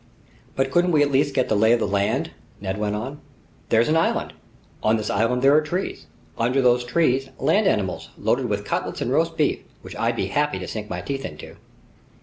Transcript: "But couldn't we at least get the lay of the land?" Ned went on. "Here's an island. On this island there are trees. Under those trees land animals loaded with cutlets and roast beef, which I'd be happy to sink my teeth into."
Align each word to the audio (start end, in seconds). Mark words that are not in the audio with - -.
"But 0.55 0.71
couldn't 0.71 0.93
we 0.93 1.03
at 1.03 1.11
least 1.11 1.35
get 1.35 1.47
the 1.47 1.53
lay 1.55 1.73
of 1.73 1.79
the 1.79 1.85
land?" 1.85 2.31
Ned 2.59 2.79
went 2.79 2.95
on. 2.95 3.19
"Here's 3.69 3.87
an 3.87 3.95
island. 3.95 4.33
On 4.81 4.97
this 4.97 5.11
island 5.11 5.43
there 5.43 5.53
are 5.53 5.61
trees. 5.61 6.07
Under 6.39 6.59
those 6.59 6.83
trees 6.83 7.29
land 7.37 7.67
animals 7.67 8.09
loaded 8.17 8.49
with 8.49 8.65
cutlets 8.65 8.99
and 9.01 9.11
roast 9.11 9.37
beef, 9.37 9.61
which 9.83 9.95
I'd 9.95 10.15
be 10.15 10.25
happy 10.25 10.57
to 10.57 10.67
sink 10.67 10.89
my 10.89 11.01
teeth 11.01 11.23
into." 11.23 11.55